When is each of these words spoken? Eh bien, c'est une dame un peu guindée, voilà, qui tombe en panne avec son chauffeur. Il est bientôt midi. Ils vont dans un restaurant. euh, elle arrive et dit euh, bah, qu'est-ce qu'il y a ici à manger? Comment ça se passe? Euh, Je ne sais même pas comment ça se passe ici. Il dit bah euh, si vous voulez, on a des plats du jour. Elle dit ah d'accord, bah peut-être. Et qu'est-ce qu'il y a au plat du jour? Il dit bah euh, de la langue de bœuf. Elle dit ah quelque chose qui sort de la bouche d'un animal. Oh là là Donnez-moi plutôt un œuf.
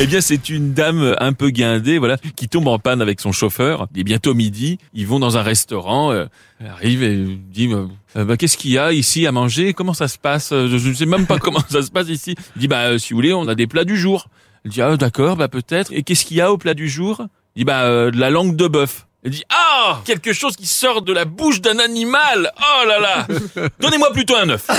Eh 0.00 0.06
bien, 0.06 0.20
c'est 0.20 0.48
une 0.48 0.74
dame 0.74 1.16
un 1.18 1.32
peu 1.32 1.50
guindée, 1.50 1.98
voilà, 1.98 2.18
qui 2.36 2.48
tombe 2.48 2.68
en 2.68 2.78
panne 2.78 3.02
avec 3.02 3.20
son 3.20 3.32
chauffeur. 3.32 3.88
Il 3.94 4.00
est 4.00 4.04
bientôt 4.04 4.32
midi. 4.32 4.78
Ils 4.94 5.08
vont 5.08 5.18
dans 5.18 5.36
un 5.36 5.42
restaurant. 5.42 6.12
euh, 6.12 6.26
elle 6.60 6.68
arrive 6.68 7.02
et 7.02 7.16
dit 7.50 7.68
euh, 7.72 7.88
bah, 8.24 8.36
qu'est-ce 8.36 8.56
qu'il 8.56 8.70
y 8.70 8.78
a 8.78 8.92
ici 8.92 9.26
à 9.26 9.32
manger? 9.32 9.74
Comment 9.74 9.94
ça 9.94 10.06
se 10.06 10.16
passe? 10.16 10.52
Euh, 10.52 10.68
Je 10.78 10.88
ne 10.88 10.94
sais 10.94 11.06
même 11.06 11.26
pas 11.26 11.38
comment 11.40 11.62
ça 11.68 11.82
se 11.82 11.90
passe 11.90 12.08
ici. 12.08 12.36
Il 12.54 12.60
dit 12.60 12.68
bah 12.68 12.82
euh, 12.90 12.98
si 12.98 13.12
vous 13.12 13.16
voulez, 13.16 13.32
on 13.32 13.48
a 13.48 13.56
des 13.56 13.66
plats 13.66 13.84
du 13.84 13.96
jour. 13.98 14.28
Elle 14.64 14.70
dit 14.70 14.82
ah 14.82 14.96
d'accord, 14.96 15.34
bah 15.36 15.48
peut-être. 15.48 15.90
Et 15.92 16.04
qu'est-ce 16.04 16.24
qu'il 16.24 16.36
y 16.36 16.40
a 16.40 16.52
au 16.52 16.58
plat 16.58 16.74
du 16.74 16.88
jour? 16.88 17.24
Il 17.56 17.60
dit 17.60 17.64
bah 17.64 17.82
euh, 17.82 18.12
de 18.12 18.18
la 18.20 18.30
langue 18.30 18.54
de 18.54 18.68
bœuf. 18.68 19.06
Elle 19.24 19.32
dit 19.32 19.42
ah 19.50 20.00
quelque 20.04 20.32
chose 20.32 20.54
qui 20.54 20.68
sort 20.68 21.02
de 21.02 21.12
la 21.12 21.24
bouche 21.24 21.60
d'un 21.60 21.80
animal. 21.80 22.52
Oh 22.56 22.86
là 22.86 23.00
là 23.00 23.26
Donnez-moi 23.80 24.12
plutôt 24.12 24.36
un 24.36 24.48
œuf. 24.50 24.68